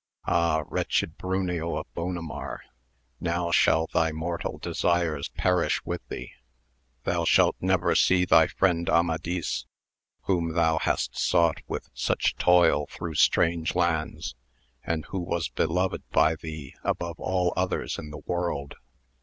[0.25, 2.61] Ah, wretched Bruneo of Bonamar,
[3.19, 6.31] now shall thy mortal desires perish with thee!
[7.03, 9.67] thou shalt never see thy friend Amadis,
[10.23, 14.33] whom thou hast sought with such toil through strange lands,
[14.83, 18.73] and who was beloved by thee above all others in the world